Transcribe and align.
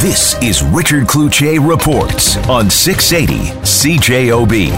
This 0.00 0.34
is 0.42 0.62
Richard 0.62 1.04
Cloutier 1.04 1.60
Reports 1.60 2.38
on 2.48 2.70
680 2.70 3.50
CJOB. 3.60 4.72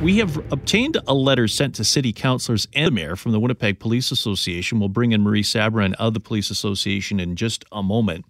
We 0.00 0.16
have 0.16 0.34
obtained 0.50 0.96
a 1.06 1.12
letter 1.12 1.46
sent 1.46 1.74
to 1.74 1.84
city 1.84 2.14
councilors 2.14 2.66
and 2.72 2.86
the 2.86 2.90
mayor 2.90 3.16
from 3.16 3.32
the 3.32 3.38
Winnipeg 3.38 3.78
Police 3.78 4.10
Association. 4.10 4.80
We'll 4.80 4.88
bring 4.88 5.12
in 5.12 5.20
Maurice 5.20 5.52
Sabourin 5.52 5.92
of 5.98 6.14
the 6.14 6.20
Police 6.20 6.48
Association 6.50 7.20
in 7.20 7.36
just 7.36 7.66
a 7.70 7.82
moment. 7.82 8.24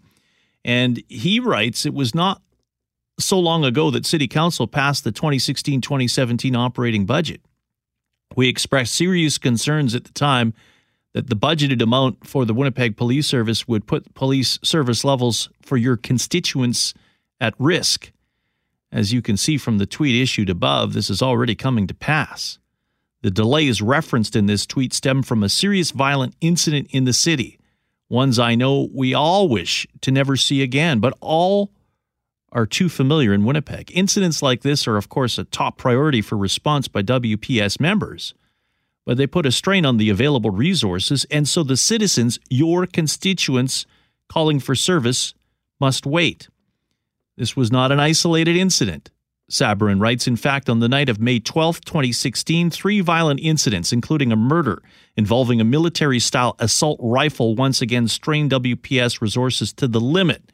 And 0.64 1.00
he 1.06 1.38
writes 1.38 1.86
it 1.86 1.94
was 1.94 2.12
not 2.12 2.42
so 3.20 3.38
long 3.38 3.64
ago 3.64 3.92
that 3.92 4.04
City 4.04 4.26
Council 4.26 4.66
passed 4.66 5.04
the 5.04 5.12
2016 5.12 5.80
2017 5.80 6.56
operating 6.56 7.06
budget. 7.06 7.40
We 8.34 8.48
expressed 8.48 8.96
serious 8.96 9.38
concerns 9.38 9.94
at 9.94 10.02
the 10.02 10.12
time 10.12 10.54
that 11.18 11.26
the 11.28 11.34
budgeted 11.34 11.82
amount 11.82 12.24
for 12.24 12.44
the 12.44 12.54
Winnipeg 12.54 12.96
Police 12.96 13.26
Service 13.26 13.66
would 13.66 13.88
put 13.88 14.14
police 14.14 14.56
service 14.62 15.02
levels 15.04 15.48
for 15.60 15.76
your 15.76 15.96
constituents 15.96 16.94
at 17.40 17.54
risk. 17.58 18.12
As 18.92 19.12
you 19.12 19.20
can 19.20 19.36
see 19.36 19.58
from 19.58 19.78
the 19.78 19.84
tweet 19.84 20.14
issued 20.14 20.48
above, 20.48 20.92
this 20.92 21.10
is 21.10 21.20
already 21.20 21.56
coming 21.56 21.88
to 21.88 21.94
pass. 21.94 22.60
The 23.22 23.32
delays 23.32 23.82
referenced 23.82 24.36
in 24.36 24.46
this 24.46 24.64
tweet 24.64 24.92
stem 24.92 25.24
from 25.24 25.42
a 25.42 25.48
serious 25.48 25.90
violent 25.90 26.36
incident 26.40 26.86
in 26.92 27.02
the 27.02 27.12
city, 27.12 27.58
ones 28.08 28.38
I 28.38 28.54
know 28.54 28.88
we 28.94 29.12
all 29.12 29.48
wish 29.48 29.88
to 30.02 30.12
never 30.12 30.36
see 30.36 30.62
again, 30.62 31.00
but 31.00 31.18
all 31.20 31.72
are 32.52 32.64
too 32.64 32.88
familiar 32.88 33.34
in 33.34 33.44
Winnipeg. 33.44 33.90
Incidents 33.92 34.40
like 34.40 34.62
this 34.62 34.86
are, 34.86 34.96
of 34.96 35.08
course, 35.08 35.36
a 35.36 35.42
top 35.42 35.78
priority 35.78 36.22
for 36.22 36.36
response 36.38 36.86
by 36.86 37.02
WPS 37.02 37.80
members 37.80 38.34
but 39.08 39.16
they 39.16 39.26
put 39.26 39.46
a 39.46 39.50
strain 39.50 39.86
on 39.86 39.96
the 39.96 40.10
available 40.10 40.50
resources, 40.50 41.24
and 41.30 41.48
so 41.48 41.62
the 41.62 41.78
citizens, 41.78 42.38
your 42.50 42.84
constituents, 42.84 43.86
calling 44.28 44.60
for 44.60 44.74
service, 44.74 45.32
must 45.80 46.04
wait. 46.04 46.50
This 47.34 47.56
was 47.56 47.72
not 47.72 47.90
an 47.90 48.00
isolated 48.00 48.54
incident. 48.54 49.10
Sabourin 49.50 49.98
writes, 49.98 50.26
in 50.26 50.36
fact, 50.36 50.68
on 50.68 50.80
the 50.80 50.90
night 50.90 51.08
of 51.08 51.18
May 51.18 51.40
12, 51.40 51.80
2016, 51.86 52.68
three 52.68 53.00
violent 53.00 53.40
incidents, 53.42 53.94
including 53.94 54.30
a 54.30 54.36
murder 54.36 54.82
involving 55.16 55.58
a 55.58 55.64
military 55.64 56.18
style 56.18 56.54
assault 56.58 57.00
rifle, 57.02 57.54
once 57.54 57.80
again 57.80 58.08
strained 58.08 58.50
WPS 58.50 59.22
resources 59.22 59.72
to 59.72 59.88
the 59.88 60.00
limit 60.00 60.52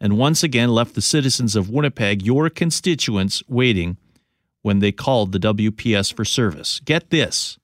and 0.00 0.18
once 0.18 0.42
again 0.42 0.70
left 0.70 0.96
the 0.96 1.00
citizens 1.00 1.54
of 1.54 1.70
Winnipeg, 1.70 2.22
your 2.22 2.50
constituents, 2.50 3.44
waiting 3.46 3.98
when 4.62 4.80
they 4.80 4.90
called 4.90 5.30
the 5.30 5.38
WPS 5.38 6.12
for 6.12 6.24
service. 6.24 6.80
Get 6.84 7.10
this 7.10 7.56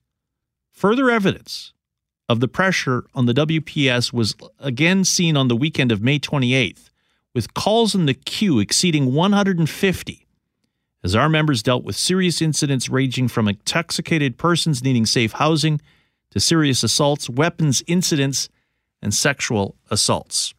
Further 0.80 1.10
evidence 1.10 1.74
of 2.26 2.40
the 2.40 2.48
pressure 2.48 3.04
on 3.14 3.26
the 3.26 3.34
WPS 3.34 4.14
was 4.14 4.34
again 4.58 5.04
seen 5.04 5.36
on 5.36 5.48
the 5.48 5.54
weekend 5.54 5.92
of 5.92 6.00
May 6.00 6.18
28th, 6.18 6.88
with 7.34 7.52
calls 7.52 7.94
in 7.94 8.06
the 8.06 8.14
queue 8.14 8.60
exceeding 8.60 9.12
150, 9.12 10.26
as 11.04 11.14
our 11.14 11.28
members 11.28 11.62
dealt 11.62 11.84
with 11.84 11.96
serious 11.96 12.40
incidents 12.40 12.88
ranging 12.88 13.28
from 13.28 13.46
intoxicated 13.46 14.38
persons 14.38 14.82
needing 14.82 15.04
safe 15.04 15.32
housing 15.32 15.82
to 16.30 16.40
serious 16.40 16.82
assaults, 16.82 17.28
weapons 17.28 17.82
incidents, 17.86 18.48
and 19.02 19.12
sexual 19.12 19.76
assaults. 19.90 20.54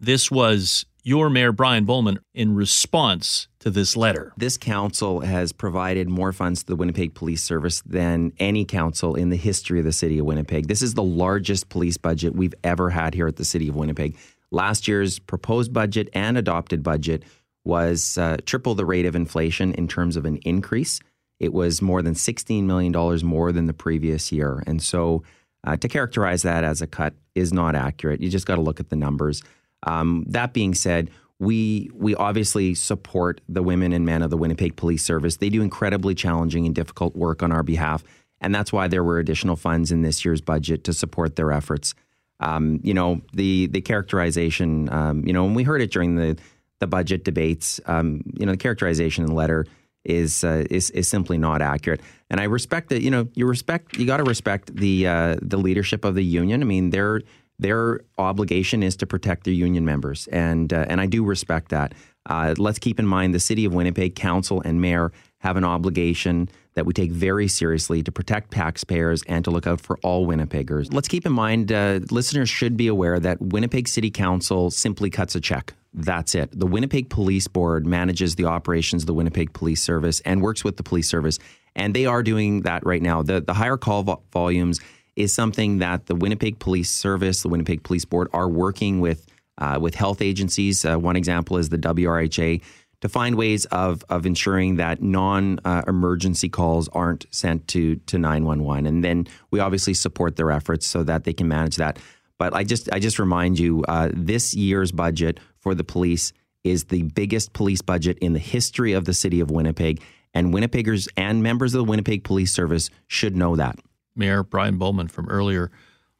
This 0.00 0.32
was 0.32 0.84
your 1.02 1.30
Mayor 1.30 1.52
Brian 1.52 1.84
Bowman 1.84 2.18
in 2.34 2.54
response 2.54 3.48
to 3.60 3.70
this 3.70 3.96
letter. 3.96 4.32
This 4.36 4.56
council 4.56 5.20
has 5.20 5.52
provided 5.52 6.08
more 6.08 6.32
funds 6.32 6.60
to 6.60 6.66
the 6.66 6.76
Winnipeg 6.76 7.14
Police 7.14 7.42
Service 7.42 7.82
than 7.86 8.32
any 8.38 8.64
council 8.64 9.14
in 9.14 9.30
the 9.30 9.36
history 9.36 9.78
of 9.78 9.84
the 9.84 9.92
city 9.92 10.18
of 10.18 10.26
Winnipeg. 10.26 10.68
This 10.68 10.82
is 10.82 10.94
the 10.94 11.02
largest 11.02 11.68
police 11.68 11.96
budget 11.96 12.34
we've 12.34 12.54
ever 12.64 12.90
had 12.90 13.14
here 13.14 13.26
at 13.26 13.36
the 13.36 13.44
city 13.44 13.68
of 13.68 13.76
Winnipeg. 13.76 14.16
Last 14.50 14.88
year's 14.88 15.18
proposed 15.18 15.72
budget 15.72 16.08
and 16.12 16.38
adopted 16.38 16.82
budget 16.82 17.22
was 17.64 18.16
uh, 18.16 18.38
triple 18.46 18.74
the 18.74 18.86
rate 18.86 19.06
of 19.06 19.14
inflation 19.14 19.74
in 19.74 19.88
terms 19.88 20.16
of 20.16 20.24
an 20.24 20.38
increase. 20.38 21.00
It 21.38 21.52
was 21.52 21.82
more 21.82 22.02
than 22.02 22.14
$16 22.14 22.64
million 22.64 22.92
more 23.24 23.52
than 23.52 23.66
the 23.66 23.72
previous 23.72 24.32
year. 24.32 24.62
And 24.66 24.82
so 24.82 25.22
uh, 25.64 25.76
to 25.76 25.88
characterize 25.88 26.42
that 26.42 26.64
as 26.64 26.82
a 26.82 26.86
cut 26.86 27.14
is 27.34 27.52
not 27.52 27.74
accurate. 27.74 28.20
You 28.20 28.30
just 28.30 28.46
got 28.46 28.56
to 28.56 28.60
look 28.60 28.80
at 28.80 28.90
the 28.90 28.96
numbers. 28.96 29.42
Um, 29.84 30.24
that 30.28 30.52
being 30.52 30.74
said, 30.74 31.10
we 31.38 31.90
we 31.94 32.14
obviously 32.16 32.74
support 32.74 33.40
the 33.48 33.62
women 33.62 33.92
and 33.92 34.04
men 34.04 34.22
of 34.22 34.30
the 34.30 34.36
Winnipeg 34.36 34.76
Police 34.76 35.04
Service. 35.04 35.36
They 35.36 35.50
do 35.50 35.62
incredibly 35.62 36.14
challenging 36.14 36.66
and 36.66 36.74
difficult 36.74 37.14
work 37.14 37.42
on 37.42 37.52
our 37.52 37.62
behalf, 37.62 38.02
and 38.40 38.54
that's 38.54 38.72
why 38.72 38.88
there 38.88 39.04
were 39.04 39.18
additional 39.18 39.56
funds 39.56 39.92
in 39.92 40.02
this 40.02 40.24
year's 40.24 40.40
budget 40.40 40.84
to 40.84 40.92
support 40.92 41.36
their 41.36 41.52
efforts. 41.52 41.94
Um, 42.40 42.80
you 42.82 42.94
know, 42.94 43.20
the 43.32 43.66
the 43.66 43.80
characterization. 43.80 44.92
Um, 44.92 45.24
you 45.24 45.32
know, 45.32 45.44
when 45.44 45.54
we 45.54 45.62
heard 45.62 45.80
it 45.80 45.92
during 45.92 46.16
the 46.16 46.36
the 46.80 46.86
budget 46.86 47.24
debates, 47.24 47.80
um, 47.86 48.22
you 48.38 48.46
know, 48.46 48.52
the 48.52 48.58
characterization 48.58 49.24
in 49.24 49.30
the 49.30 49.36
letter 49.36 49.66
is 50.04 50.42
uh, 50.42 50.64
is 50.70 50.90
is 50.90 51.08
simply 51.08 51.38
not 51.38 51.62
accurate. 51.62 52.00
And 52.30 52.40
I 52.40 52.44
respect 52.44 52.88
that. 52.88 53.02
You 53.02 53.10
know, 53.10 53.28
you 53.34 53.46
respect 53.46 53.96
you 53.96 54.06
got 54.06 54.18
to 54.18 54.24
respect 54.24 54.74
the 54.74 55.06
uh, 55.06 55.36
the 55.40 55.56
leadership 55.56 56.04
of 56.04 56.14
the 56.14 56.24
union. 56.24 56.62
I 56.62 56.64
mean, 56.64 56.90
they're 56.90 57.22
their 57.58 58.00
obligation 58.18 58.82
is 58.82 58.96
to 58.96 59.06
protect 59.06 59.44
their 59.44 59.54
union 59.54 59.84
members, 59.84 60.26
and 60.28 60.72
uh, 60.72 60.86
and 60.88 61.00
I 61.00 61.06
do 61.06 61.24
respect 61.24 61.70
that. 61.70 61.94
Uh, 62.26 62.54
let's 62.58 62.78
keep 62.78 62.98
in 62.98 63.06
mind 63.06 63.34
the 63.34 63.40
city 63.40 63.64
of 63.64 63.72
Winnipeg 63.72 64.14
council 64.14 64.60
and 64.64 64.80
mayor 64.80 65.12
have 65.38 65.56
an 65.56 65.64
obligation 65.64 66.48
that 66.74 66.84
we 66.86 66.92
take 66.92 67.10
very 67.10 67.48
seriously 67.48 68.02
to 68.02 68.12
protect 68.12 68.52
taxpayers 68.52 69.22
and 69.26 69.44
to 69.44 69.50
look 69.50 69.66
out 69.66 69.80
for 69.80 69.98
all 70.02 70.26
Winnipeggers. 70.26 70.92
Let's 70.92 71.08
keep 71.08 71.26
in 71.26 71.32
mind 71.32 71.72
uh, 71.72 72.00
listeners 72.10 72.48
should 72.48 72.76
be 72.76 72.86
aware 72.86 73.18
that 73.18 73.40
Winnipeg 73.40 73.88
City 73.88 74.10
Council 74.10 74.70
simply 74.70 75.10
cuts 75.10 75.34
a 75.34 75.40
check. 75.40 75.74
That's 75.94 76.34
it. 76.34 76.56
The 76.56 76.66
Winnipeg 76.66 77.08
Police 77.08 77.48
Board 77.48 77.86
manages 77.86 78.34
the 78.34 78.44
operations 78.44 79.02
of 79.02 79.06
the 79.06 79.14
Winnipeg 79.14 79.52
Police 79.52 79.82
Service 79.82 80.20
and 80.20 80.42
works 80.42 80.62
with 80.62 80.76
the 80.76 80.82
police 80.82 81.08
service, 81.08 81.38
and 81.74 81.94
they 81.94 82.06
are 82.06 82.22
doing 82.22 82.62
that 82.62 82.84
right 82.84 83.02
now. 83.02 83.22
The 83.22 83.40
the 83.40 83.54
higher 83.54 83.76
call 83.76 84.02
vo- 84.02 84.22
volumes 84.32 84.80
is 85.18 85.34
something 85.34 85.78
that 85.78 86.06
the 86.06 86.14
Winnipeg 86.14 86.58
Police 86.60 86.90
Service, 86.90 87.42
the 87.42 87.48
Winnipeg 87.48 87.82
Police 87.82 88.04
Board, 88.04 88.28
are 88.32 88.48
working 88.48 89.00
with 89.00 89.26
uh, 89.58 89.78
with 89.80 89.94
health 89.96 90.22
agencies. 90.22 90.84
Uh, 90.84 90.96
one 90.96 91.16
example 91.16 91.58
is 91.58 91.68
the 91.68 91.78
WRHA 91.78 92.62
to 93.00 93.08
find 93.08 93.34
ways 93.34 93.64
of 93.66 94.04
of 94.08 94.26
ensuring 94.26 94.76
that 94.76 95.02
non 95.02 95.58
uh, 95.64 95.82
emergency 95.88 96.48
calls 96.48 96.88
aren't 96.88 97.26
sent 97.30 97.66
to 97.68 97.96
to 98.06 98.18
911, 98.18 98.86
and 98.86 99.04
then 99.04 99.26
we 99.50 99.60
obviously 99.60 99.94
support 99.94 100.36
their 100.36 100.50
efforts 100.50 100.86
so 100.86 101.02
that 101.02 101.24
they 101.24 101.32
can 101.32 101.48
manage 101.48 101.76
that. 101.76 101.98
But 102.38 102.54
I 102.54 102.62
just 102.62 102.88
I 102.92 103.00
just 103.00 103.18
remind 103.18 103.58
you, 103.58 103.84
uh, 103.88 104.10
this 104.14 104.54
year's 104.54 104.92
budget 104.92 105.40
for 105.60 105.74
the 105.74 105.84
police 105.84 106.32
is 106.62 106.84
the 106.84 107.02
biggest 107.02 107.52
police 107.52 107.82
budget 107.82 108.18
in 108.18 108.32
the 108.32 108.38
history 108.38 108.92
of 108.92 109.04
the 109.04 109.14
city 109.14 109.40
of 109.40 109.50
Winnipeg. 109.50 110.00
And 110.34 110.52
Winnipeggers 110.52 111.08
and 111.16 111.42
members 111.42 111.74
of 111.74 111.78
the 111.78 111.84
Winnipeg 111.90 112.22
Police 112.22 112.52
Service 112.52 112.90
should 113.06 113.34
know 113.34 113.56
that. 113.56 113.78
Mayor 114.18 114.42
Brian 114.42 114.76
Bowman 114.76 115.08
from 115.08 115.28
earlier 115.28 115.70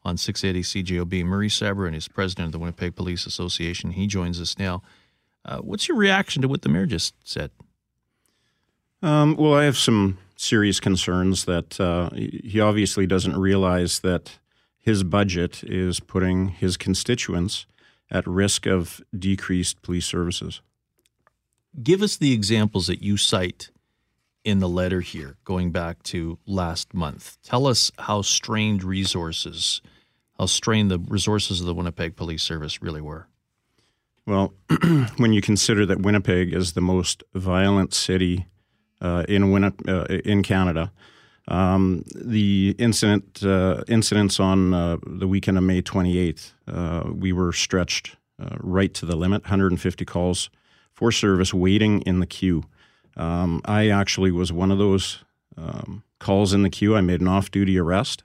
on 0.04 0.16
680 0.16 0.84
CJOB. 0.84 1.24
Maurice 1.24 1.58
Sabourin 1.58 1.94
is 1.94 2.08
president 2.08 2.46
of 2.46 2.52
the 2.52 2.58
Winnipeg 2.58 2.96
Police 2.96 3.26
Association. 3.26 3.90
He 3.90 4.06
joins 4.06 4.40
us 4.40 4.58
now. 4.58 4.82
Uh, 5.44 5.58
what's 5.58 5.88
your 5.88 5.96
reaction 5.96 6.42
to 6.42 6.48
what 6.48 6.62
the 6.62 6.68
mayor 6.68 6.86
just 6.86 7.14
said? 7.24 7.50
Um, 9.02 9.36
well, 9.36 9.54
I 9.54 9.64
have 9.64 9.76
some 9.76 10.18
serious 10.36 10.80
concerns 10.80 11.44
that 11.44 11.80
uh, 11.80 12.10
he 12.10 12.60
obviously 12.60 13.06
doesn't 13.06 13.36
realize 13.36 14.00
that 14.00 14.38
his 14.78 15.04
budget 15.04 15.62
is 15.64 16.00
putting 16.00 16.48
his 16.48 16.76
constituents 16.76 17.66
at 18.10 18.26
risk 18.26 18.66
of 18.66 19.02
decreased 19.16 19.82
police 19.82 20.06
services. 20.06 20.60
Give 21.82 22.02
us 22.02 22.16
the 22.16 22.32
examples 22.32 22.86
that 22.86 23.02
you 23.02 23.16
cite 23.16 23.70
in 24.48 24.60
the 24.60 24.68
letter 24.68 25.02
here, 25.02 25.36
going 25.44 25.70
back 25.72 26.02
to 26.02 26.38
last 26.46 26.94
month. 26.94 27.36
Tell 27.42 27.66
us 27.66 27.92
how 27.98 28.22
strained 28.22 28.82
resources, 28.82 29.82
how 30.38 30.46
strained 30.46 30.90
the 30.90 30.98
resources 30.98 31.60
of 31.60 31.66
the 31.66 31.74
Winnipeg 31.74 32.16
Police 32.16 32.42
Service 32.42 32.80
really 32.80 33.02
were. 33.02 33.28
Well, 34.24 34.54
when 35.18 35.34
you 35.34 35.42
consider 35.42 35.84
that 35.84 36.00
Winnipeg 36.00 36.54
is 36.54 36.72
the 36.72 36.80
most 36.80 37.22
violent 37.34 37.92
city 37.92 38.46
uh, 39.02 39.24
in 39.28 39.50
Winni- 39.52 39.86
uh, 39.86 40.06
in 40.24 40.42
Canada, 40.42 40.92
um, 41.48 42.04
the 42.14 42.74
incident 42.78 43.42
uh, 43.44 43.84
incidents 43.86 44.40
on 44.40 44.72
uh, 44.72 44.96
the 45.06 45.28
weekend 45.28 45.58
of 45.58 45.64
May 45.64 45.82
28th, 45.82 46.52
uh, 46.66 47.10
we 47.12 47.34
were 47.34 47.52
stretched 47.52 48.16
uh, 48.40 48.56
right 48.60 48.94
to 48.94 49.04
the 49.04 49.14
limit. 49.14 49.42
150 49.42 50.06
calls 50.06 50.48
for 50.94 51.12
service 51.12 51.52
waiting 51.52 52.00
in 52.02 52.20
the 52.20 52.26
queue. 52.26 52.64
Um, 53.18 53.60
I 53.64 53.88
actually 53.88 54.30
was 54.30 54.52
one 54.52 54.70
of 54.70 54.78
those 54.78 55.24
um, 55.56 56.02
calls 56.20 56.52
in 56.52 56.62
the 56.62 56.70
queue. 56.70 56.96
I 56.96 57.00
made 57.00 57.20
an 57.20 57.28
off 57.28 57.50
duty 57.50 57.78
arrest, 57.78 58.22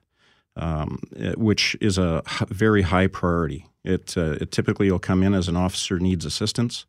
um, 0.55 0.99
it, 1.15 1.37
which 1.37 1.75
is 1.81 1.97
a 1.97 2.21
h- 2.27 2.47
very 2.49 2.83
high 2.83 3.07
priority. 3.07 3.65
It, 3.83 4.15
uh, 4.17 4.37
it 4.39 4.51
typically 4.51 4.89
will 4.91 4.99
come 4.99 5.23
in 5.23 5.33
as 5.33 5.47
an 5.47 5.57
officer 5.57 5.99
needs 5.99 6.25
assistance, 6.25 6.85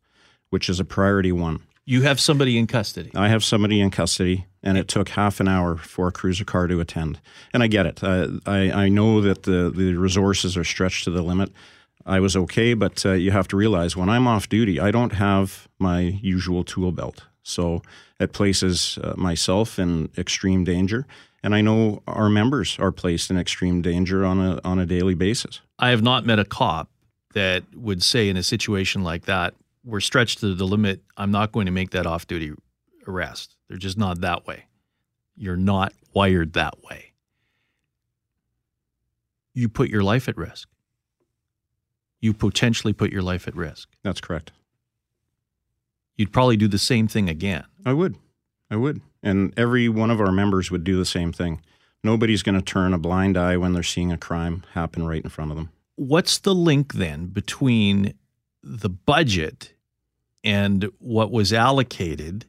which 0.49 0.69
is 0.69 0.79
a 0.79 0.85
priority 0.85 1.31
one. 1.31 1.61
You 1.87 2.01
have 2.01 2.19
somebody 2.19 2.57
in 2.57 2.65
custody. 2.65 3.11
I 3.13 3.27
have 3.27 3.43
somebody 3.43 3.79
in 3.79 3.91
custody, 3.91 4.45
and 4.63 4.77
it 4.77 4.87
took 4.87 5.09
half 5.09 5.39
an 5.39 5.47
hour 5.47 5.77
for 5.77 6.07
a 6.07 6.11
cruiser 6.11 6.45
car 6.45 6.67
to 6.67 6.79
attend. 6.79 7.19
And 7.53 7.61
I 7.61 7.67
get 7.67 7.85
it. 7.85 8.03
I, 8.03 8.27
I, 8.45 8.71
I 8.71 8.89
know 8.89 9.21
that 9.21 9.43
the, 9.43 9.71
the 9.75 9.93
resources 9.93 10.57
are 10.57 10.63
stretched 10.63 11.03
to 11.03 11.11
the 11.11 11.21
limit. 11.21 11.51
I 12.05 12.19
was 12.19 12.35
okay, 12.35 12.73
but 12.73 13.05
uh, 13.05 13.11
you 13.13 13.31
have 13.31 13.47
to 13.49 13.57
realize 13.57 13.95
when 13.95 14.09
I'm 14.09 14.27
off 14.27 14.49
duty, 14.49 14.79
I 14.79 14.89
don't 14.91 15.13
have 15.13 15.67
my 15.79 15.99
usual 15.99 16.63
tool 16.63 16.91
belt. 16.91 17.23
So 17.45 17.83
it 18.19 18.33
places 18.33 18.97
uh, 19.03 19.13
myself 19.15 19.77
in 19.77 20.09
extreme 20.17 20.63
danger, 20.63 21.05
and 21.43 21.53
I 21.53 21.61
know 21.61 22.01
our 22.07 22.27
members 22.27 22.77
are 22.79 22.91
placed 22.91 23.29
in 23.29 23.37
extreme 23.37 23.83
danger 23.83 24.25
on 24.25 24.39
a 24.39 24.59
on 24.63 24.79
a 24.79 24.85
daily 24.85 25.13
basis. 25.13 25.61
I 25.77 25.89
have 25.89 26.01
not 26.01 26.25
met 26.25 26.39
a 26.39 26.45
cop 26.45 26.89
that 27.35 27.63
would 27.75 28.01
say 28.01 28.29
in 28.29 28.37
a 28.37 28.41
situation 28.41 29.03
like 29.03 29.25
that, 29.25 29.53
we're 29.83 29.99
stretched 29.99 30.39
to 30.39 30.55
the 30.55 30.65
limit. 30.65 31.01
I'm 31.17 31.29
not 31.29 31.51
going 31.51 31.67
to 31.67 31.71
make 31.71 31.91
that 31.91 32.07
off 32.07 32.25
duty 32.25 32.53
arrest. 33.07 33.55
They're 33.67 33.77
just 33.77 33.97
not 33.97 34.21
that 34.21 34.47
way. 34.47 34.65
You're 35.35 35.55
not 35.57 35.93
wired 36.13 36.53
that 36.53 36.83
way. 36.83 37.13
You 39.53 39.69
put 39.69 39.89
your 39.89 40.01
life 40.01 40.27
at 40.27 40.35
risk. 40.35 40.67
You 42.21 42.33
potentially 42.33 42.93
put 42.93 43.11
your 43.11 43.21
life 43.21 43.47
at 43.47 43.55
risk. 43.55 43.89
That's 44.01 44.19
correct. 44.19 44.51
You'd 46.17 46.31
probably 46.31 46.57
do 46.57 46.67
the 46.67 46.77
same 46.77 47.07
thing 47.07 47.29
again. 47.29 47.65
I 47.85 47.93
would. 47.93 48.15
I 48.71 48.77
would. 48.77 49.01
And 49.21 49.53
every 49.57 49.89
one 49.89 50.11
of 50.11 50.21
our 50.21 50.31
members 50.31 50.71
would 50.71 50.83
do 50.83 50.97
the 50.97 51.05
same 51.05 51.33
thing. 51.33 51.61
Nobody's 52.03 52.43
going 52.43 52.55
to 52.55 52.61
turn 52.61 52.93
a 52.93 52.97
blind 52.97 53.37
eye 53.37 53.57
when 53.57 53.73
they're 53.73 53.83
seeing 53.83 54.11
a 54.11 54.17
crime 54.17 54.63
happen 54.73 55.05
right 55.07 55.23
in 55.23 55.29
front 55.29 55.51
of 55.51 55.57
them. 55.57 55.71
What's 55.95 56.37
the 56.39 56.53
link 56.53 56.93
then 56.93 57.27
between 57.27 58.13
the 58.61 58.89
budget 58.89 59.73
and 60.43 60.89
what 60.99 61.31
was 61.31 61.51
allocated? 61.51 62.45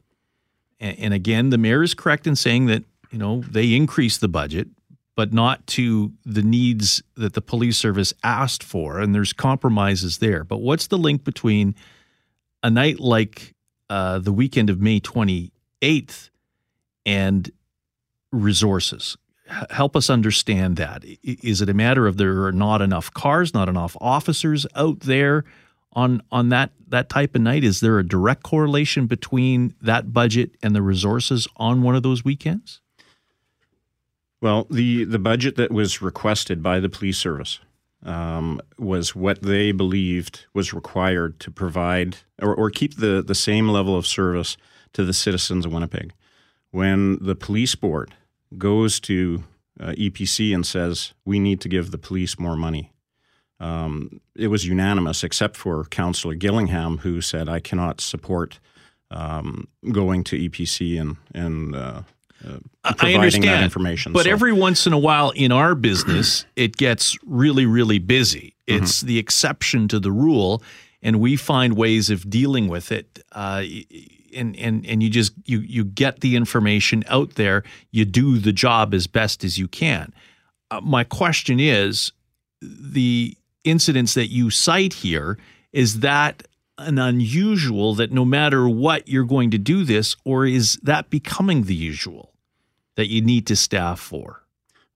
And, 0.79 1.13
again, 1.13 1.49
the 1.49 1.57
mayor 1.57 1.81
is 1.81 1.95
correct 1.95 2.27
in 2.27 2.35
saying 2.35 2.67
that, 2.67 2.83
you 3.09 3.17
know, 3.17 3.41
they 3.49 3.73
increased 3.73 4.21
the 4.21 4.27
budget, 4.27 4.67
but 5.15 5.33
not 5.33 5.65
to 5.67 6.11
the 6.23 6.43
needs 6.43 7.01
that 7.15 7.33
the 7.33 7.41
police 7.41 7.77
service 7.77 8.13
asked 8.23 8.61
for. 8.61 8.99
And 8.99 9.15
there's 9.15 9.33
compromises 9.33 10.19
there. 10.19 10.43
But 10.43 10.59
what's 10.59 10.85
the 10.85 10.99
link 10.99 11.23
between 11.23 11.73
a 12.61 12.69
night 12.69 12.99
like 12.99 13.55
uh, 13.89 14.19
the 14.19 14.33
weekend 14.33 14.69
of 14.69 14.81
May 14.81 14.99
28th 14.99 16.29
and 17.05 17.51
resources? 18.31 19.17
help 19.69 19.95
us 19.95 20.09
understand 20.09 20.77
that. 20.77 21.03
Is 21.23 21.61
it 21.61 21.69
a 21.69 21.73
matter 21.73 22.07
of 22.07 22.17
there 22.17 22.45
are 22.45 22.51
not 22.51 22.81
enough 22.81 23.13
cars, 23.13 23.53
not 23.53 23.69
enough 23.69 23.95
officers 24.01 24.65
out 24.75 25.01
there 25.01 25.43
on 25.93 26.21
on 26.31 26.49
that 26.49 26.71
that 26.87 27.09
type 27.09 27.35
of 27.35 27.41
night? 27.41 27.63
Is 27.63 27.79
there 27.79 27.99
a 27.99 28.07
direct 28.07 28.43
correlation 28.43 29.07
between 29.07 29.73
that 29.81 30.13
budget 30.13 30.51
and 30.61 30.75
the 30.75 30.81
resources 30.81 31.47
on 31.57 31.81
one 31.81 31.95
of 31.95 32.03
those 32.03 32.23
weekends? 32.23 32.81
Well, 34.41 34.67
the 34.69 35.03
the 35.03 35.19
budget 35.19 35.55
that 35.55 35.71
was 35.71 36.01
requested 36.01 36.61
by 36.61 36.79
the 36.79 36.89
police 36.89 37.17
service 37.17 37.59
um, 38.03 38.61
was 38.77 39.15
what 39.15 39.41
they 39.41 39.71
believed 39.71 40.45
was 40.53 40.73
required 40.73 41.39
to 41.41 41.51
provide 41.51 42.17
or, 42.41 42.53
or 42.53 42.69
keep 42.69 42.97
the, 42.97 43.23
the 43.25 43.35
same 43.35 43.69
level 43.69 43.97
of 43.97 44.05
service 44.05 44.57
to 44.93 45.03
the 45.03 45.13
citizens 45.13 45.65
of 45.65 45.73
Winnipeg. 45.73 46.13
When 46.71 47.17
the 47.23 47.35
police 47.35 47.75
board 47.75 48.13
goes 48.57 48.99
to 49.01 49.43
uh, 49.79 49.91
EPC 49.91 50.53
and 50.53 50.65
says, 50.65 51.13
we 51.25 51.39
need 51.39 51.61
to 51.61 51.69
give 51.69 51.91
the 51.91 51.97
police 51.97 52.39
more 52.39 52.55
money, 52.55 52.93
um, 53.59 54.21
it 54.35 54.47
was 54.47 54.67
unanimous 54.67 55.23
except 55.23 55.57
for 55.57 55.83
Councillor 55.85 56.35
Gillingham, 56.35 56.99
who 56.99 57.21
said, 57.21 57.49
I 57.49 57.59
cannot 57.59 58.01
support 58.01 58.59
um, 59.09 59.67
going 59.91 60.23
to 60.25 60.49
EPC 60.49 60.99
and, 60.99 61.17
and 61.33 61.75
uh, 61.75 62.01
uh, 62.45 62.57
I 62.83 63.13
understand 63.13 63.45
that 63.45 63.63
information. 63.63 64.13
But 64.13 64.25
so. 64.25 64.31
every 64.31 64.53
once 64.53 64.87
in 64.87 64.93
a 64.93 64.97
while 64.97 65.31
in 65.31 65.51
our 65.51 65.75
business, 65.75 66.45
it 66.55 66.77
gets 66.77 67.17
really, 67.25 67.65
really 67.65 67.99
busy. 67.99 68.55
Mm-hmm. 68.67 68.83
It's 68.83 68.99
mm-hmm. 68.99 69.07
the 69.07 69.19
exception 69.19 69.87
to 69.89 69.99
the 69.99 70.11
rule, 70.11 70.61
and 71.01 71.19
we 71.19 71.35
find 71.35 71.75
ways 71.75 72.09
of 72.09 72.29
dealing 72.29 72.67
with 72.67 72.91
it. 72.91 73.19
Uh, 73.31 73.63
and 74.35 74.55
and 74.57 74.85
and 74.85 75.01
you 75.01 75.09
just 75.09 75.33
you 75.45 75.59
you 75.59 75.83
get 75.83 76.19
the 76.21 76.35
information 76.35 77.03
out 77.07 77.35
there. 77.35 77.63
You 77.91 78.05
do 78.05 78.37
the 78.37 78.53
job 78.53 78.93
as 78.93 79.07
best 79.07 79.43
as 79.43 79.57
you 79.57 79.67
can. 79.67 80.13
Uh, 80.69 80.81
my 80.81 81.03
question 81.03 81.59
is, 81.59 82.11
the 82.61 83.35
incidents 83.63 84.13
that 84.13 84.27
you 84.27 84.49
cite 84.49 84.93
here 84.93 85.37
is 85.73 85.99
that 86.01 86.43
an 86.77 86.97
unusual 86.97 87.95
that 87.95 88.11
no 88.11 88.25
matter 88.25 88.67
what 88.67 89.07
you're 89.07 89.23
going 89.23 89.51
to 89.51 89.57
do 89.57 89.83
this, 89.83 90.15
or 90.23 90.45
is 90.45 90.77
that 90.83 91.09
becoming 91.09 91.63
the 91.63 91.75
usual 91.75 92.33
that 92.95 93.09
you 93.09 93.21
need 93.21 93.47
to 93.47 93.55
staff 93.55 93.99
for? 93.99 94.43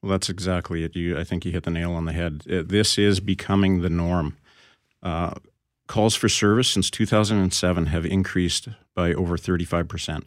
Well, 0.01 0.11
that's 0.11 0.29
exactly 0.29 0.83
it. 0.83 0.95
You, 0.95 1.17
I 1.17 1.23
think 1.23 1.45
you 1.45 1.51
hit 1.51 1.63
the 1.63 1.71
nail 1.71 1.93
on 1.93 2.05
the 2.05 2.13
head. 2.13 2.43
Uh, 2.49 2.63
this 2.65 2.97
is 2.97 3.19
becoming 3.19 3.81
the 3.81 3.89
norm. 3.89 4.37
Uh, 5.03 5.33
calls 5.87 6.15
for 6.15 6.29
service 6.29 6.69
since 6.69 6.89
2007 6.89 7.87
have 7.87 8.05
increased 8.05 8.69
by 8.95 9.13
over 9.13 9.37
35%. 9.37 10.23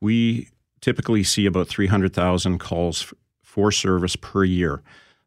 We 0.00 0.48
typically 0.80 1.22
see 1.22 1.46
about 1.46 1.68
300,000 1.68 2.58
calls 2.58 3.12
for 3.42 3.70
service 3.70 4.16
per 4.16 4.44
year. 4.44 4.82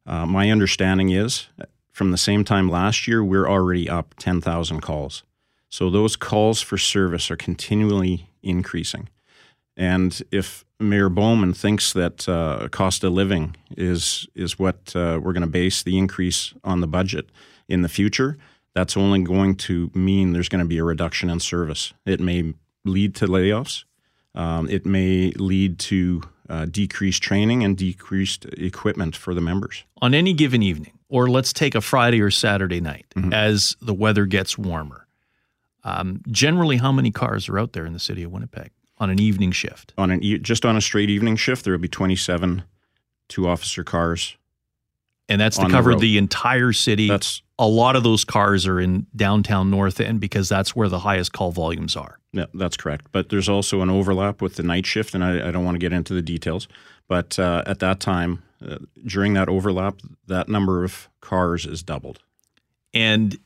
Uh, 0.05 0.25
my 0.25 0.51
understanding 0.51 1.09
is 1.09 1.47
from 1.97 2.11
the 2.11 2.17
same 2.17 2.43
time 2.43 2.69
last 2.69 3.07
year, 3.07 3.23
we're 3.23 3.49
already 3.49 3.89
up 3.89 4.13
10,000 4.19 4.81
calls. 4.81 5.23
So 5.69 5.89
those 5.89 6.15
calls 6.15 6.61
for 6.61 6.77
service 6.77 7.29
are 7.29 7.35
continually 7.35 8.29
increasing. 8.41 9.09
And 9.75 10.19
if 10.31 10.65
Mayor 10.79 11.09
Bowman 11.09 11.53
thinks 11.53 11.93
that 11.93 12.27
uh, 12.27 12.67
cost 12.69 13.03
of 13.03 13.13
living 13.13 13.55
is 13.75 14.27
is 14.35 14.57
what 14.57 14.95
uh, 14.95 15.19
we're 15.21 15.33
going 15.33 15.41
to 15.41 15.47
base 15.47 15.83
the 15.83 15.97
increase 15.97 16.53
on 16.63 16.81
the 16.81 16.87
budget 16.87 17.29
in 17.67 17.81
the 17.81 17.89
future, 17.89 18.37
that's 18.73 18.97
only 18.97 19.23
going 19.23 19.55
to 19.55 19.91
mean 19.93 20.33
there's 20.33 20.49
going 20.49 20.63
to 20.63 20.67
be 20.67 20.77
a 20.77 20.83
reduction 20.83 21.29
in 21.29 21.39
service. 21.39 21.93
It 22.05 22.19
may 22.19 22.53
lead 22.85 23.15
to 23.15 23.27
layoffs. 23.27 23.83
Um, 24.33 24.69
it 24.69 24.85
may 24.85 25.31
lead 25.31 25.79
to 25.79 26.21
uh, 26.49 26.65
decreased 26.65 27.23
training 27.23 27.63
and 27.63 27.75
decreased 27.75 28.45
equipment 28.45 29.15
for 29.15 29.33
the 29.33 29.41
members. 29.41 29.83
On 30.01 30.13
any 30.13 30.33
given 30.33 30.61
evening, 30.61 30.97
or 31.09 31.27
let's 31.27 31.53
take 31.53 31.75
a 31.75 31.81
Friday 31.81 32.21
or 32.21 32.31
Saturday 32.31 32.79
night 32.79 33.05
mm-hmm. 33.15 33.33
as 33.33 33.75
the 33.81 33.93
weather 33.93 34.25
gets 34.25 34.57
warmer, 34.57 35.06
um, 35.83 36.21
generally, 36.29 36.77
how 36.77 36.91
many 36.91 37.11
cars 37.11 37.47
are 37.49 37.59
out 37.59 37.73
there 37.73 37.85
in 37.85 37.93
the 37.93 37.99
city 37.99 38.23
of 38.23 38.31
Winnipeg 38.31 38.71
on 38.97 39.09
an 39.09 39.19
evening 39.19 39.51
shift? 39.51 39.93
On 39.97 40.11
an 40.11 40.23
e- 40.23 40.39
just 40.39 40.65
on 40.65 40.75
a 40.75 40.81
straight 40.81 41.09
evening 41.09 41.35
shift, 41.35 41.63
there 41.63 41.73
would 41.73 41.81
be 41.81 41.87
27 41.87 42.63
two 43.27 43.47
officer 43.47 43.83
cars. 43.83 44.37
And 45.29 45.41
that's 45.41 45.57
to 45.57 45.67
cover 45.67 45.93
the, 45.93 45.99
the, 45.99 46.17
entire 46.17 46.71
city. 46.71 47.09
That's 47.09 47.41
a 47.59 47.67
lot 47.67 47.97
of 47.97 48.03
those 48.03 48.23
cars 48.23 48.65
are 48.65 48.79
in 48.79 49.07
downtown 49.13 49.69
North 49.69 49.99
End 49.99 50.21
because 50.21 50.47
that's 50.47 50.73
where 50.73 50.87
the 50.87 50.99
highest 50.99 51.33
call 51.33 51.51
volumes 51.51 51.97
are. 51.97 52.19
Yeah, 52.31 52.45
that's 52.53 52.77
correct. 52.77 53.07
But 53.11 53.27
there's 53.29 53.49
also 53.49 53.81
an 53.81 53.89
overlap 53.89 54.41
with 54.41 54.55
the 54.55 54.63
night 54.63 54.85
shift, 54.85 55.13
and 55.13 55.23
I, 55.23 55.49
I 55.49 55.51
don't 55.51 55.65
want 55.65 55.75
to 55.75 55.79
get 55.79 55.91
into 55.91 56.13
the 56.13 56.21
details. 56.21 56.69
But 57.09 57.37
uh, 57.37 57.63
at 57.65 57.79
that 57.79 57.99
time, 57.99 58.43
uh, 58.65 58.77
during 59.05 59.33
that 59.33 59.49
overlap, 59.49 59.95
that 60.27 60.47
number 60.47 60.85
of 60.85 61.09
cars 61.19 61.65
is 61.65 61.83
doubled. 61.83 62.19
And 62.93 63.37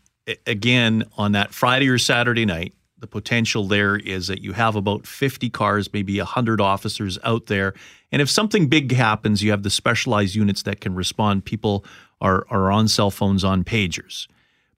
again, 0.45 1.03
on 1.17 1.33
that 1.33 1.53
Friday 1.53 1.87
or 1.89 1.97
Saturday 1.97 2.45
night, 2.45 2.73
the 3.01 3.07
potential 3.07 3.67
there 3.67 3.97
is 3.97 4.27
that 4.27 4.41
you 4.41 4.53
have 4.53 4.75
about 4.75 5.07
50 5.07 5.49
cars, 5.49 5.91
maybe 5.91 6.17
100 6.19 6.61
officers 6.61 7.17
out 7.23 7.47
there. 7.47 7.73
And 8.11 8.21
if 8.21 8.29
something 8.29 8.67
big 8.67 8.91
happens, 8.91 9.41
you 9.43 9.51
have 9.51 9.63
the 9.63 9.69
specialized 9.69 10.35
units 10.35 10.63
that 10.63 10.81
can 10.81 10.93
respond. 10.93 11.43
People 11.43 11.83
are, 12.21 12.45
are 12.49 12.71
on 12.71 12.87
cell 12.87 13.09
phones, 13.09 13.43
on 13.43 13.63
pagers. 13.63 14.27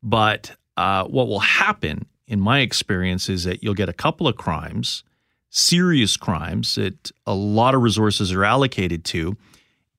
But 0.02 0.56
uh, 0.78 1.06
what 1.06 1.28
will 1.28 1.42
happen, 1.42 2.06
in 2.26 2.40
my 2.40 2.60
experience, 2.60 3.28
is 3.28 3.44
that 3.44 3.62
you'll 3.62 3.74
get 3.74 3.90
a 3.90 3.94
couple 3.94 4.28
of 4.28 4.38
crimes, 4.38 5.04
serious 5.50 6.16
crimes 6.16 6.76
that 6.76 7.12
a 7.28 7.34
lot 7.34 7.76
of 7.76 7.82
resources 7.82 8.32
are 8.32 8.46
allocated 8.46 9.04
to. 9.06 9.36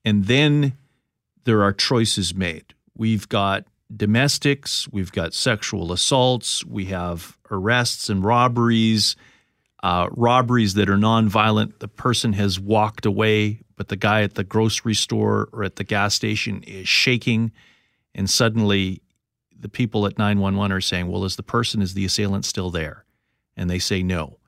And 0.03 0.25
then 0.25 0.73
there 1.43 1.61
are 1.61 1.73
choices 1.73 2.33
made. 2.33 2.73
We've 2.97 3.29
got 3.29 3.65
domestics, 3.95 4.87
we've 4.91 5.11
got 5.11 5.33
sexual 5.33 5.91
assaults, 5.91 6.65
we 6.65 6.85
have 6.85 7.37
arrests 7.51 8.09
and 8.09 8.23
robberies, 8.23 9.15
uh, 9.83 10.07
robberies 10.11 10.73
that 10.73 10.89
are 10.89 10.97
nonviolent. 10.97 11.79
The 11.79 11.87
person 11.87 12.33
has 12.33 12.59
walked 12.59 13.05
away, 13.05 13.61
but 13.75 13.89
the 13.89 13.95
guy 13.95 14.23
at 14.23 14.35
the 14.35 14.43
grocery 14.43 14.95
store 14.95 15.49
or 15.51 15.63
at 15.63 15.75
the 15.75 15.83
gas 15.83 16.15
station 16.15 16.63
is 16.63 16.87
shaking, 16.87 17.51
and 18.13 18.29
suddenly 18.29 19.01
the 19.57 19.69
people 19.69 20.05
at 20.05 20.17
911 20.17 20.71
are 20.71 20.81
saying, 20.81 21.07
Well, 21.07 21.25
is 21.25 21.35
the 21.35 21.43
person, 21.43 21.81
is 21.81 21.93
the 21.93 22.05
assailant 22.05 22.45
still 22.45 22.71
there? 22.71 23.05
And 23.55 23.69
they 23.69 23.79
say 23.79 24.03
no. 24.03 24.39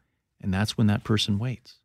And 0.42 0.54
that's 0.54 0.78
when 0.78 0.88
that 0.88 1.04
person 1.04 1.40
waits 1.40 1.78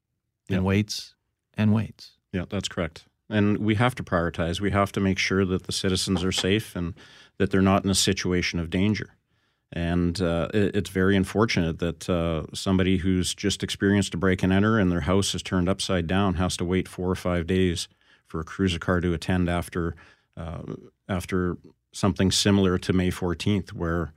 and 0.48 0.56
yep. 0.58 0.64
waits 0.64 1.14
and 1.54 1.72
waits. 1.72 2.12
Yeah, 2.32 2.44
that's 2.48 2.68
correct. 2.68 3.04
And 3.32 3.58
we 3.58 3.76
have 3.76 3.94
to 3.96 4.02
prioritize. 4.02 4.60
We 4.60 4.70
have 4.70 4.92
to 4.92 5.00
make 5.00 5.18
sure 5.18 5.44
that 5.44 5.64
the 5.64 5.72
citizens 5.72 6.22
are 6.22 6.32
safe 6.32 6.76
and 6.76 6.94
that 7.38 7.50
they're 7.50 7.62
not 7.62 7.84
in 7.84 7.90
a 7.90 7.94
situation 7.94 8.60
of 8.60 8.70
danger. 8.70 9.16
And 9.72 10.20
uh, 10.20 10.48
it, 10.52 10.76
it's 10.76 10.90
very 10.90 11.16
unfortunate 11.16 11.78
that 11.78 12.08
uh, 12.08 12.44
somebody 12.52 12.98
who's 12.98 13.34
just 13.34 13.62
experienced 13.62 14.12
a 14.12 14.18
break 14.18 14.42
and 14.42 14.52
enter 14.52 14.78
and 14.78 14.92
their 14.92 15.00
house 15.00 15.34
is 15.34 15.42
turned 15.42 15.68
upside 15.68 16.06
down 16.06 16.34
has 16.34 16.58
to 16.58 16.64
wait 16.64 16.86
four 16.88 17.10
or 17.10 17.14
five 17.14 17.46
days 17.46 17.88
for 18.26 18.38
a 18.38 18.44
cruiser 18.44 18.78
car 18.78 19.00
to 19.00 19.14
attend 19.14 19.48
after 19.48 19.94
uh, 20.36 20.62
after 21.08 21.56
something 21.92 22.30
similar 22.30 22.78
to 22.78 22.92
May 22.92 23.10
14th, 23.10 23.72
where 23.72 24.12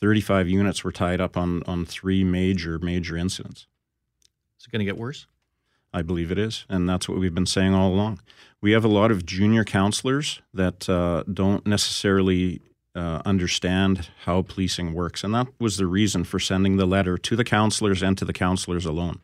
35 0.00 0.48
units 0.48 0.82
were 0.82 0.92
tied 0.92 1.20
up 1.20 1.36
on, 1.36 1.62
on 1.64 1.84
three 1.84 2.24
major, 2.24 2.78
major 2.78 3.16
incidents. 3.16 3.66
Is 4.58 4.66
it 4.66 4.72
going 4.72 4.80
to 4.80 4.84
get 4.84 4.96
worse? 4.96 5.26
I 5.92 6.02
believe 6.02 6.30
it 6.30 6.38
is. 6.38 6.64
And 6.68 6.88
that's 6.88 7.08
what 7.08 7.18
we've 7.18 7.34
been 7.34 7.46
saying 7.46 7.74
all 7.74 7.92
along. 7.92 8.20
We 8.60 8.72
have 8.72 8.84
a 8.84 8.88
lot 8.88 9.10
of 9.10 9.24
junior 9.24 9.64
councilors 9.64 10.40
that 10.52 10.88
uh, 10.88 11.24
don't 11.32 11.66
necessarily 11.66 12.60
uh, 12.94 13.22
understand 13.24 14.08
how 14.24 14.42
policing 14.42 14.92
works. 14.92 15.22
And 15.22 15.34
that 15.34 15.46
was 15.60 15.76
the 15.76 15.86
reason 15.86 16.24
for 16.24 16.38
sending 16.38 16.76
the 16.76 16.86
letter 16.86 17.16
to 17.16 17.36
the 17.36 17.44
councilors 17.44 18.02
and 18.02 18.18
to 18.18 18.24
the 18.24 18.32
councilors 18.32 18.84
alone. 18.84 19.20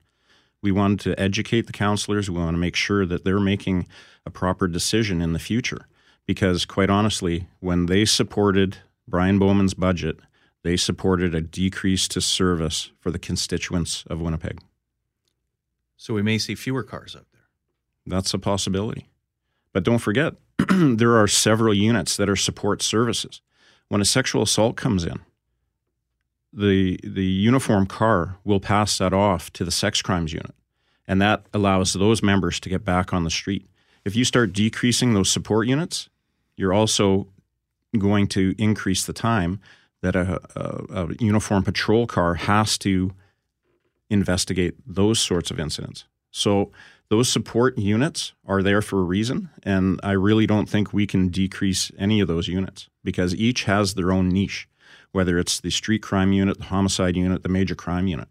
We 0.62 0.72
wanted 0.72 1.00
to 1.00 1.20
educate 1.20 1.66
the 1.66 1.72
councilors. 1.72 2.30
We 2.30 2.38
want 2.38 2.54
to 2.54 2.58
make 2.58 2.76
sure 2.76 3.04
that 3.04 3.24
they're 3.24 3.40
making 3.40 3.86
a 4.24 4.30
proper 4.30 4.66
decision 4.68 5.20
in 5.20 5.32
the 5.32 5.38
future. 5.38 5.86
Because, 6.26 6.64
quite 6.64 6.88
honestly, 6.88 7.48
when 7.60 7.84
they 7.86 8.06
supported 8.06 8.78
Brian 9.06 9.38
Bowman's 9.38 9.74
budget, 9.74 10.20
they 10.62 10.78
supported 10.78 11.34
a 11.34 11.42
decrease 11.42 12.08
to 12.08 12.22
service 12.22 12.90
for 12.98 13.10
the 13.10 13.18
constituents 13.18 14.04
of 14.06 14.22
Winnipeg. 14.22 14.60
So 15.96 16.14
we 16.14 16.22
may 16.22 16.38
see 16.38 16.54
fewer 16.54 16.82
cars 16.82 17.14
out 17.16 17.26
there. 17.32 17.42
That's 18.06 18.34
a 18.34 18.38
possibility. 18.38 19.08
But 19.72 19.84
don't 19.84 19.98
forget, 19.98 20.34
there 20.70 21.16
are 21.16 21.26
several 21.26 21.74
units 21.74 22.16
that 22.16 22.28
are 22.28 22.36
support 22.36 22.82
services. 22.82 23.40
When 23.88 24.00
a 24.00 24.04
sexual 24.04 24.42
assault 24.42 24.76
comes 24.76 25.04
in, 25.04 25.20
the 26.52 27.00
the 27.02 27.24
uniform 27.24 27.86
car 27.86 28.36
will 28.44 28.60
pass 28.60 28.98
that 28.98 29.12
off 29.12 29.52
to 29.54 29.64
the 29.64 29.70
sex 29.70 30.00
crimes 30.00 30.32
unit, 30.32 30.54
and 31.06 31.20
that 31.20 31.46
allows 31.52 31.92
those 31.92 32.22
members 32.22 32.60
to 32.60 32.68
get 32.68 32.84
back 32.84 33.12
on 33.12 33.24
the 33.24 33.30
street. 33.30 33.68
If 34.04 34.14
you 34.14 34.24
start 34.24 34.52
decreasing 34.52 35.14
those 35.14 35.30
support 35.30 35.66
units, 35.66 36.08
you're 36.56 36.72
also 36.72 37.26
going 37.98 38.28
to 38.28 38.54
increase 38.58 39.04
the 39.04 39.12
time 39.12 39.60
that 40.02 40.14
a, 40.14 40.40
a, 40.54 41.04
a 41.04 41.14
uniform 41.18 41.62
patrol 41.62 42.06
car 42.06 42.34
has 42.34 42.78
to 42.78 43.12
investigate 44.10 44.74
those 44.86 45.18
sorts 45.18 45.50
of 45.50 45.58
incidents. 45.58 46.04
So 46.30 46.72
those 47.10 47.28
support 47.28 47.78
units 47.78 48.32
are 48.46 48.62
there 48.62 48.82
for 48.82 49.00
a 49.00 49.04
reason, 49.04 49.50
and 49.62 50.00
I 50.02 50.12
really 50.12 50.46
don't 50.46 50.68
think 50.68 50.92
we 50.92 51.06
can 51.06 51.28
decrease 51.28 51.92
any 51.98 52.20
of 52.20 52.28
those 52.28 52.48
units 52.48 52.88
because 53.02 53.34
each 53.34 53.64
has 53.64 53.94
their 53.94 54.10
own 54.10 54.30
niche, 54.30 54.68
whether 55.12 55.38
it's 55.38 55.60
the 55.60 55.70
street 55.70 56.02
crime 56.02 56.32
unit, 56.32 56.58
the 56.58 56.64
homicide 56.64 57.16
unit, 57.16 57.42
the 57.42 57.48
major 57.48 57.74
crime 57.74 58.06
unit. 58.06 58.28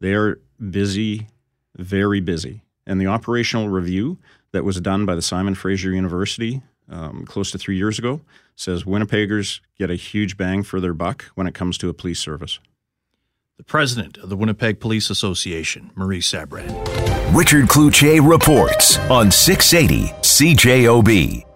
They 0.00 0.14
are 0.14 0.40
busy, 0.70 1.28
very 1.76 2.20
busy. 2.20 2.62
And 2.86 3.00
the 3.00 3.06
operational 3.06 3.68
review 3.68 4.18
that 4.52 4.64
was 4.64 4.80
done 4.80 5.06
by 5.06 5.14
the 5.14 5.22
Simon 5.22 5.54
Fraser 5.54 5.90
University 5.90 6.62
um, 6.88 7.24
close 7.24 7.50
to 7.52 7.58
three 7.58 7.76
years 7.76 7.98
ago 7.98 8.20
says 8.56 8.84
Winnipeggers 8.84 9.60
get 9.78 9.90
a 9.90 9.94
huge 9.94 10.36
bang 10.36 10.62
for 10.62 10.80
their 10.80 10.94
buck 10.94 11.24
when 11.34 11.46
it 11.46 11.54
comes 11.54 11.78
to 11.78 11.88
a 11.88 11.94
police 11.94 12.18
service. 12.18 12.58
The 13.60 13.64
president 13.64 14.16
of 14.16 14.30
the 14.30 14.38
Winnipeg 14.38 14.80
Police 14.80 15.10
Association, 15.10 15.90
Maurice 15.94 16.32
Sabourin. 16.32 16.70
Richard 17.36 17.66
Cloutier 17.66 18.26
reports 18.26 18.96
on 19.10 19.30
680 19.30 20.14
CJOB. 20.22 21.49